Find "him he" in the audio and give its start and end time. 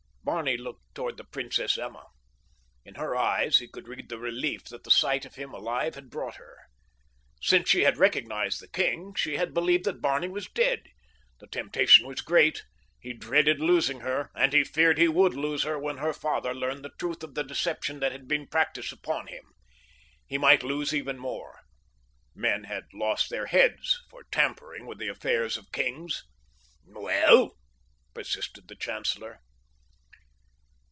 19.25-20.37